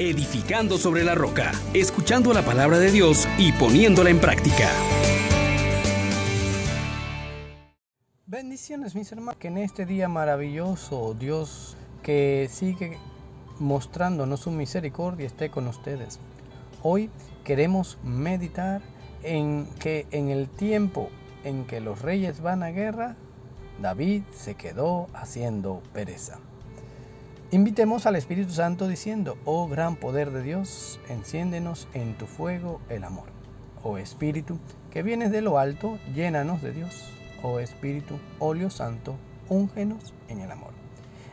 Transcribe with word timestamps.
edificando 0.00 0.78
sobre 0.78 1.04
la 1.04 1.14
roca, 1.14 1.52
escuchando 1.74 2.32
la 2.32 2.42
palabra 2.42 2.78
de 2.78 2.90
Dios 2.90 3.28
y 3.36 3.52
poniéndola 3.52 4.08
en 4.08 4.18
práctica. 4.18 4.70
Bendiciones 8.24 8.94
mis 8.94 9.12
hermanos, 9.12 9.36
que 9.38 9.48
en 9.48 9.58
este 9.58 9.84
día 9.84 10.08
maravilloso 10.08 11.14
Dios 11.18 11.76
que 12.02 12.48
sigue 12.50 12.96
mostrándonos 13.58 14.40
su 14.40 14.50
misericordia 14.50 15.26
esté 15.26 15.50
con 15.50 15.68
ustedes. 15.68 16.18
Hoy 16.82 17.10
queremos 17.44 17.98
meditar 18.02 18.80
en 19.22 19.68
que 19.78 20.06
en 20.12 20.30
el 20.30 20.48
tiempo 20.48 21.10
en 21.44 21.66
que 21.66 21.80
los 21.80 22.00
reyes 22.00 22.40
van 22.40 22.62
a 22.62 22.70
guerra, 22.70 23.16
David 23.82 24.22
se 24.32 24.54
quedó 24.54 25.08
haciendo 25.12 25.82
pereza. 25.92 26.38
Invitemos 27.52 28.06
al 28.06 28.14
Espíritu 28.14 28.52
Santo 28.52 28.86
diciendo, 28.86 29.36
oh 29.44 29.66
gran 29.66 29.96
poder 29.96 30.30
de 30.30 30.40
Dios, 30.40 31.00
enciéndenos 31.08 31.88
en 31.94 32.16
tu 32.16 32.26
fuego 32.26 32.80
el 32.88 33.02
amor. 33.02 33.24
Oh 33.82 33.98
Espíritu, 33.98 34.60
que 34.92 35.02
vienes 35.02 35.32
de 35.32 35.40
lo 35.40 35.58
alto, 35.58 35.98
llénanos 36.14 36.62
de 36.62 36.70
Dios. 36.70 37.10
Oh 37.42 37.58
Espíritu, 37.58 38.20
óleo 38.38 38.70
santo, 38.70 39.16
úngenos 39.48 40.14
en 40.28 40.38
el 40.38 40.52
amor. 40.52 40.70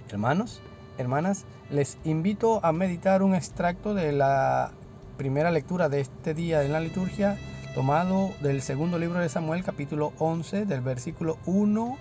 Hermanos, 0.09 0.59
hermanas, 0.97 1.45
les 1.69 1.99
invito 2.03 2.65
a 2.65 2.71
meditar 2.71 3.21
un 3.21 3.35
extracto 3.35 3.93
de 3.93 4.11
la 4.11 4.71
primera 5.17 5.51
lectura 5.51 5.87
de 5.87 5.99
este 5.99 6.33
día 6.33 6.63
en 6.63 6.73
la 6.73 6.79
liturgia, 6.79 7.37
tomado 7.75 8.31
del 8.41 8.63
segundo 8.63 8.97
libro 8.97 9.19
de 9.19 9.29
Samuel, 9.29 9.63
capítulo 9.63 10.13
11, 10.17 10.65
del 10.65 10.81
versículo 10.81 11.37
1 11.45 11.95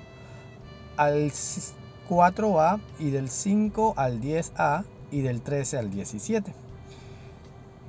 al 0.96 1.30
4a 2.08 2.80
y 2.98 3.10
del 3.10 3.28
5 3.28 3.94
al 3.96 4.20
10a 4.20 4.84
y 5.10 5.20
del 5.20 5.42
13 5.42 5.78
al 5.78 5.90
17. 5.90 6.52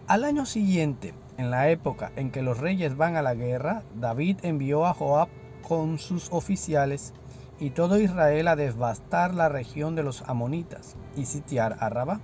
Al 0.08 0.23
año 0.23 0.45
siguiente, 0.45 1.14
en 1.38 1.52
la 1.52 1.69
época 1.69 2.11
en 2.16 2.31
que 2.31 2.41
los 2.41 2.59
reyes 2.59 2.97
van 2.97 3.16
a 3.16 3.22
la 3.22 3.36
guerra, 3.36 3.83
David 4.00 4.38
envió 4.44 4.86
a 4.86 4.94
Joab 4.94 5.28
con 5.67 6.00
sus 6.00 6.31
oficiales 6.31 7.14
y 7.59 7.72
todo 7.72 8.00
Israel 8.00 8.47
a 8.47 8.56
devastar 8.56 9.33
la 9.33 9.50
región 9.50 9.95
de 9.95 10.03
los 10.03 10.22
amonitas 10.23 10.95
y 11.16 11.25
sitiar 11.25 11.78
a 11.80 11.89
Rabá. 11.89 12.19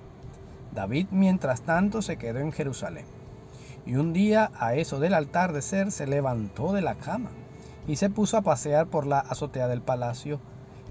David, 0.74 1.08
mientras 1.12 1.62
tanto, 1.62 2.02
se 2.02 2.18
quedó 2.18 2.40
en 2.40 2.52
Jerusalén. 2.52 3.06
Y 3.86 3.96
un 3.96 4.14
día, 4.14 4.52
a 4.58 4.76
eso 4.76 5.00
del 5.00 5.14
altar 5.14 5.54
de 5.54 5.62
ser, 5.62 5.92
se 5.92 6.08
levantó 6.08 6.72
de 6.74 6.82
la 6.82 6.96
cama 6.96 7.32
y 7.88 7.98
se 7.98 8.10
puso 8.10 8.38
a 8.38 8.42
pasear 8.42 8.88
por 8.88 9.06
la 9.06 9.20
azotea 9.20 9.68
del 9.68 9.82
palacio. 9.82 10.40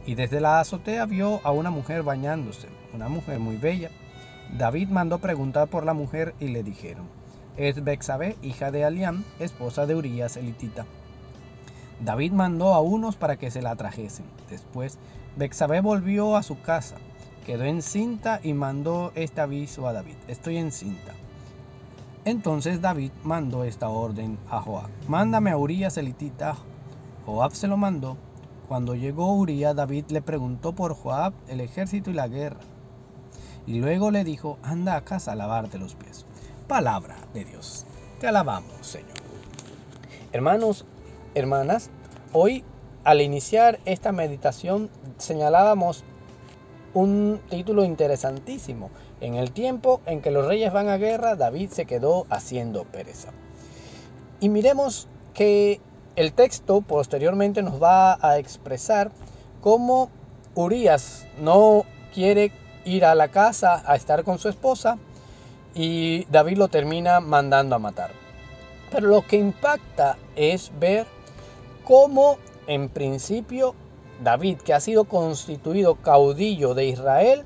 Y 0.07 0.15
desde 0.15 0.41
la 0.41 0.61
azotea 0.61 1.07
vio 1.07 1.41
a 1.45 1.53
una 1.53 1.71
mujer 1.71 2.03
bañándose, 2.03 2.69
una 2.93 3.09
mujer 3.09 3.39
muy 3.39 3.57
bella. 3.57 3.91
David 4.57 4.89
mandó 4.89 5.19
preguntar 5.19 5.69
por 5.69 5.85
la 5.85 5.95
mujer 5.95 6.35
y 6.41 6.49
le 6.49 6.63
dijeron, 6.63 7.07
es 7.57 7.83
Bexabe, 7.85 8.37
hija 8.43 8.71
de 8.71 8.85
Aliam, 8.85 9.25
esposa 9.39 9.87
de 9.87 9.95
Urías 9.95 10.37
elitita. 10.37 10.87
David 12.05 12.33
mandó 12.33 12.75
a 12.75 12.81
unos 12.81 13.17
para 13.17 13.37
que 13.37 13.51
se 13.51 13.63
la 13.63 13.77
trajesen. 13.77 14.27
Después, 14.51 14.99
Bexabe 15.37 15.81
volvió 15.81 16.37
a 16.37 16.43
su 16.43 16.61
casa 16.61 16.97
quedó 17.43 17.65
encinta 17.65 18.41
y 18.43 18.55
mandó 18.55 19.13
este 19.15 19.41
aviso 19.41 19.87
a 19.87 19.93
David, 19.93 20.17
estoy 20.29 20.57
encinta. 20.57 21.13
Entonces 22.25 22.81
David 22.81 23.11
mandó 23.25 23.65
esta 23.65 23.89
orden 23.89 24.39
a 24.49 24.61
Joab, 24.61 24.89
mándame 25.09 25.51
a 25.51 25.57
Urias 25.57 25.97
elitita. 25.97 26.57
Joab 27.27 27.53
se 27.53 27.67
lo 27.67 27.77
mandó. 27.77 28.17
Cuando 28.73 28.95
llegó 28.95 29.35
Urias, 29.35 29.77
David 29.77 30.07
le 30.09 30.23
preguntó 30.23 30.73
por 30.73 30.95
Joab, 30.95 31.35
el 31.47 31.61
ejército 31.61 32.09
y 32.09 32.15
la 32.15 32.27
guerra. 32.27 32.61
Y 33.67 33.81
luego 33.81 34.11
le 34.11 34.25
dijo, 34.25 34.57
anda 34.63 34.97
a 34.97 35.05
casa 35.05 35.33
a 35.33 35.37
lavarte 35.37 35.77
los 35.77 35.95
pies. 35.95 36.25
Palabra 36.69 37.19
de 37.35 37.45
Dios. 37.45 37.85
Te 38.19 38.29
alabamos, 38.29 38.73
Señor. 38.81 39.19
Hermanos, 40.33 40.87
hermanas, 41.35 41.91
hoy 42.33 42.65
al 43.05 43.21
iniciar 43.21 43.79
esta 43.85 44.11
meditación 44.11 44.89
señalábamos 45.19 46.03
un 46.95 47.43
título 47.51 47.85
interesantísimo. 47.85 48.89
En 49.21 49.35
el 49.35 49.53
tiempo 49.53 50.01
en 50.07 50.23
que 50.23 50.31
los 50.31 50.47
reyes 50.47 50.73
van 50.73 50.89
a 50.89 50.97
guerra, 50.97 51.37
David 51.37 51.69
se 51.69 51.85
quedó 51.85 52.27
haciendo 52.31 52.85
pereza. 52.85 53.33
Y 54.41 54.49
miremos 54.49 55.09
que 55.35 55.83
el 56.17 56.33
texto 56.33 56.81
posteriormente 56.81 57.63
nos 57.63 57.83
va 57.83 58.19
a 58.21 58.39
expresar 58.39 59.11
cómo 59.61 60.11
Urias 60.55 61.27
no 61.39 61.85
quiere 62.13 62.53
ir 62.85 63.05
a 63.05 63.15
la 63.15 63.29
casa 63.29 63.83
a 63.87 63.97
estar 63.97 64.25
con 64.25 64.39
su 64.39 64.49
esposa 64.49 64.99
y 65.75 66.25
David 66.27 66.59
lo 66.59 66.69
termina 66.69 67.21
mandando 67.21 67.77
a 67.77 67.79
matar. 67.79 68.11
Pero 68.91 69.09
lo 69.09 69.27
que 69.27 69.37
impacta 69.37 70.19
es 70.37 70.71
ver 70.79 71.07
cómo 71.85 72.37
en 72.67 72.89
principio 72.89 73.75
David, 74.23 74.59
que 74.59 74.75
ha 74.75 74.81
sido 74.81 75.05
constituido 75.05 75.97
caudillo 75.97 76.75
de 76.75 76.87
Israel, 76.87 77.45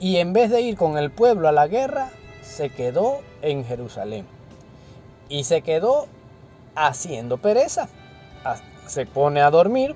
y 0.00 0.18
en 0.18 0.32
vez 0.32 0.50
de 0.50 0.60
ir 0.60 0.76
con 0.76 0.96
el 0.96 1.10
pueblo 1.10 1.48
a 1.48 1.52
la 1.52 1.66
guerra, 1.66 2.10
se 2.42 2.70
quedó 2.70 3.18
en 3.42 3.64
Jerusalén. 3.64 4.26
Y 5.28 5.44
se 5.44 5.62
quedó 5.62 6.06
haciendo 6.86 7.38
pereza. 7.38 7.88
Se 8.86 9.04
pone 9.04 9.40
a 9.40 9.50
dormir 9.50 9.94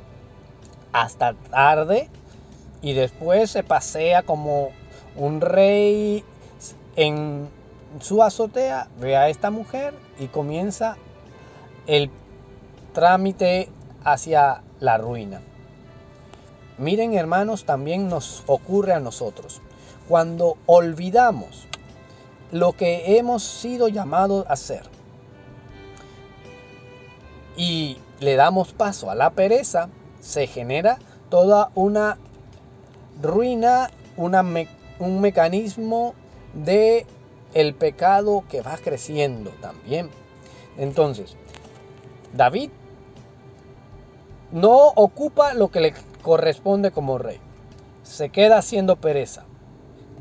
hasta 0.92 1.34
tarde 1.34 2.08
y 2.82 2.92
después 2.92 3.50
se 3.50 3.62
pasea 3.62 4.22
como 4.22 4.70
un 5.16 5.40
rey 5.40 6.24
en 6.96 7.48
su 8.00 8.22
azotea, 8.22 8.88
ve 9.00 9.16
a 9.16 9.28
esta 9.28 9.50
mujer 9.50 9.94
y 10.18 10.26
comienza 10.26 10.96
el 11.86 12.10
trámite 12.92 13.68
hacia 14.04 14.62
la 14.80 14.98
ruina. 14.98 15.40
Miren 16.78 17.14
hermanos, 17.14 17.64
también 17.64 18.08
nos 18.08 18.42
ocurre 18.46 18.92
a 18.92 19.00
nosotros. 19.00 19.62
Cuando 20.08 20.58
olvidamos 20.66 21.66
lo 22.50 22.72
que 22.72 23.18
hemos 23.18 23.42
sido 23.42 23.88
llamados 23.88 24.46
a 24.46 24.54
hacer 24.54 24.91
y 27.56 27.98
le 28.20 28.36
damos 28.36 28.72
paso 28.72 29.10
a 29.10 29.14
la 29.14 29.30
pereza, 29.30 29.88
se 30.20 30.46
genera 30.46 30.98
toda 31.28 31.70
una 31.74 32.18
ruina, 33.20 33.90
un 34.16 35.20
mecanismo 35.20 36.14
de 36.54 37.06
el 37.54 37.74
pecado 37.74 38.44
que 38.48 38.62
va 38.62 38.76
creciendo 38.76 39.50
también. 39.60 40.10
Entonces, 40.78 41.36
David 42.32 42.70
no 44.52 44.88
ocupa 44.94 45.54
lo 45.54 45.70
que 45.70 45.80
le 45.80 45.94
corresponde 46.22 46.90
como 46.90 47.18
rey. 47.18 47.40
Se 48.02 48.30
queda 48.30 48.58
haciendo 48.58 48.96
pereza. 48.96 49.44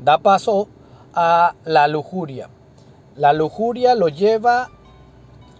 Da 0.02 0.18
paso 0.18 0.68
a 1.14 1.54
la 1.64 1.88
lujuria. 1.88 2.48
La 3.16 3.32
lujuria 3.32 3.94
lo 3.94 4.08
lleva 4.08 4.70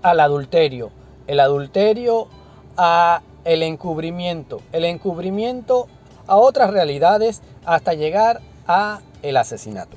al 0.03 0.21
adulterio. 0.21 0.91
El 1.27 1.41
adulterio 1.41 2.29
a 2.77 3.23
el 3.45 3.63
encubrimiento. 3.63 4.61
El 4.73 4.85
encubrimiento 4.85 5.89
a 6.27 6.37
otras 6.37 6.71
realidades 6.71 7.43
hasta 7.65 7.95
llegar 7.95 8.41
a 8.67 9.01
el 9.23 9.37
asesinato. 9.37 9.97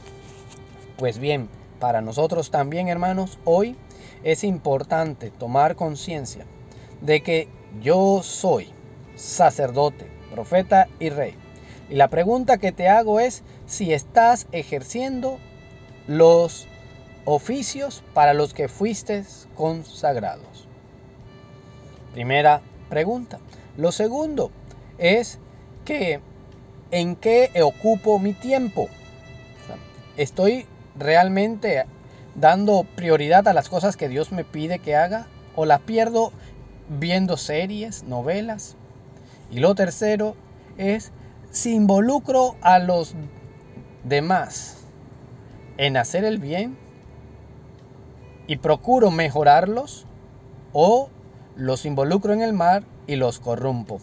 Pues 0.97 1.19
bien, 1.19 1.49
para 1.79 2.01
nosotros 2.01 2.51
también, 2.51 2.87
hermanos, 2.87 3.37
hoy 3.43 3.75
es 4.23 4.43
importante 4.43 5.29
tomar 5.29 5.75
conciencia 5.75 6.45
de 7.01 7.21
que 7.21 7.47
yo 7.81 8.21
soy 8.23 8.69
sacerdote, 9.15 10.09
profeta 10.33 10.87
y 10.99 11.09
rey. 11.09 11.35
Y 11.89 11.95
la 11.95 12.07
pregunta 12.07 12.57
que 12.57 12.71
te 12.71 12.87
hago 12.87 13.19
es 13.19 13.43
si 13.67 13.93
estás 13.93 14.47
ejerciendo 14.51 15.37
los 16.07 16.67
oficios 17.25 18.03
para 18.13 18.33
los 18.33 18.53
que 18.53 18.67
fuiste 18.67 19.23
consagrados. 19.55 20.64
Primera 22.15 22.61
pregunta. 22.87 23.39
Lo 23.75 23.91
segundo 23.91 24.49
es 24.97 25.37
que 25.83 26.21
en 26.89 27.17
qué 27.17 27.51
ocupo 27.61 28.19
mi 28.19 28.31
tiempo. 28.31 28.87
¿Estoy 30.15 30.65
realmente 30.97 31.83
dando 32.35 32.85
prioridad 32.95 33.49
a 33.49 33.53
las 33.53 33.67
cosas 33.67 33.97
que 33.97 34.07
Dios 34.07 34.31
me 34.31 34.45
pide 34.45 34.79
que 34.79 34.95
haga? 34.95 35.27
¿O 35.57 35.65
la 35.65 35.79
pierdo 35.79 36.31
viendo 36.87 37.35
series, 37.35 38.03
novelas, 38.03 38.77
y 39.51 39.59
lo 39.59 39.75
tercero 39.75 40.37
es 40.77 41.11
si 41.51 41.75
involucro 41.75 42.55
a 42.61 42.79
los 42.79 43.13
demás 44.05 44.85
en 45.75 45.97
hacer 45.97 46.23
el 46.23 46.37
bien 46.37 46.77
y 48.47 48.55
procuro 48.55 49.11
mejorarlos 49.11 50.05
o 50.71 51.09
los 51.55 51.85
involucro 51.85 52.33
en 52.33 52.41
el 52.41 52.53
mal 52.53 52.85
y 53.07 53.15
los 53.15 53.39
corrompo. 53.39 53.99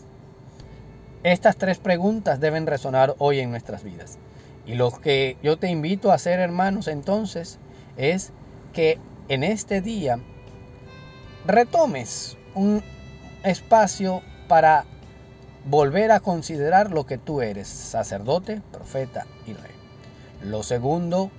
Estas 1.23 1.57
tres 1.57 1.79
preguntas 1.79 2.41
deben 2.41 2.67
resonar 2.67 3.15
hoy 3.19 3.41
en 3.41 3.51
nuestras 3.51 3.85
vidas. 3.85 4.19
Y 4.67 4.75
lo 4.75 4.91
que 4.91 5.37
yo 5.43 5.57
te 5.57 5.69
invito 5.69 6.11
a 6.11 6.15
hacer, 6.15 6.41
hermanos, 6.41 6.89
entonces, 6.89 7.59
es 7.97 8.33
que 8.73 8.99
en 9.29 9.45
este 9.45 9.81
día 9.81 10.19
retomes 11.47 12.37
un 12.55 12.83
espacio 13.43 14.23
para 14.49 14.85
volver 15.65 16.11
a 16.11 16.21
considerar 16.21 16.91
lo 16.91 17.07
que 17.07 17.19
tú 17.19 17.41
eres, 17.41 17.69
sacerdote, 17.69 18.63
profeta 18.73 19.27
y 19.47 19.53
rey. 19.53 19.71
Lo 20.43 20.63
segundo, 20.63 21.31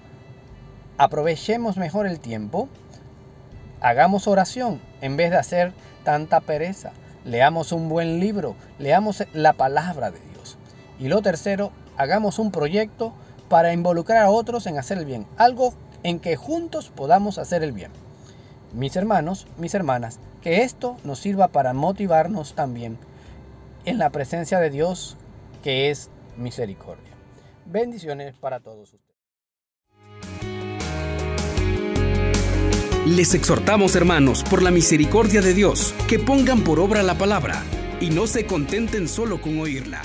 aprovechemos 0.98 1.77
mejor 1.77 2.07
el 2.07 2.19
tiempo, 2.19 2.69
hagamos 3.81 4.27
oración 4.27 4.80
en 5.01 5.18
vez 5.18 5.31
de 5.31 5.38
hacer 5.38 5.74
tanta 6.03 6.39
pereza, 6.41 6.91
leamos 7.25 7.71
un 7.71 7.89
buen 7.89 8.19
libro, 8.19 8.55
leamos 8.79 9.23
la 9.33 9.53
palabra 9.53 10.11
de 10.11 10.19
Dios. 10.19 10.57
Y 11.00 11.07
lo 11.07 11.21
tercero, 11.21 11.71
hagamos 11.97 12.39
un 12.39 12.51
proyecto 12.51 13.13
para 13.50 13.73
involucrar 13.73 14.23
a 14.23 14.29
otros 14.29 14.67
en 14.67 14.77
hacer 14.77 14.97
el 14.97 15.05
bien, 15.05 15.27
algo 15.38 15.73
en 16.03 16.19
que 16.19 16.35
juntos 16.35 16.91
podamos 16.95 17.38
hacer 17.38 17.63
el 17.63 17.71
bien. 17.71 17.91
Mis 18.73 18.95
hermanos, 18.95 19.47
mis 19.57 19.73
hermanas, 19.73 20.19
que 20.41 20.63
esto 20.63 20.97
nos 21.03 21.19
sirva 21.19 21.47
para 21.47 21.73
motivarnos 21.73 22.53
también 22.55 22.97
en 23.85 23.97
la 23.97 24.09
presencia 24.09 24.59
de 24.59 24.69
Dios 24.69 25.17
que 25.63 25.89
es 25.89 26.09
misericordia. 26.38 27.13
Bendiciones 27.65 28.35
para 28.38 28.59
todos 28.59 28.94
ustedes. 28.94 29.12
Les 33.05 33.33
exhortamos, 33.33 33.97
hermanos, 33.97 34.45
por 34.50 34.63
la 34.63 34.71
misericordia 34.71 35.41
de 35.41 35.53
Dios, 35.53 35.94
que 36.07 36.19
pongan 36.19 36.61
por 36.61 36.79
obra 36.79 37.03
la 37.03 37.17
palabra 37.17 37.61
y 38.00 38.09
no 38.09 38.27
se 38.27 38.45
contenten 38.45 39.09
solo 39.09 39.41
con 39.41 39.59
oírla. 39.59 40.03